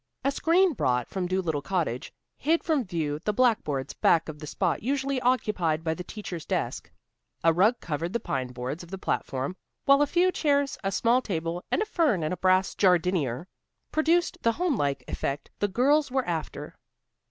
[0.23, 4.81] A screen brought from Dolittle Cottage hid from view the blackboards back of the spot
[4.81, 6.89] usually occupied by the teacher's desk.
[7.43, 11.21] A rug covered the pine boards of the platform, while a few chairs, a small
[11.21, 13.45] table and a fern in a brass jardinier
[13.91, 16.75] produced the homelike effect the girls were after.